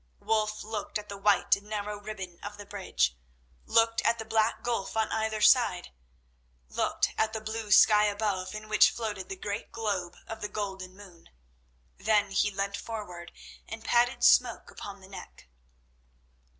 [0.19, 3.15] Wulf looked at the white and narrow ribbon of the bridge,
[3.67, 5.91] looked at the black gulf on either side,
[6.69, 10.97] looked at the blue sky above, in which floated the great globe of the golden
[10.97, 11.29] moon.
[11.99, 13.31] Then he leant forward
[13.67, 15.47] and patted Smoke upon the neck.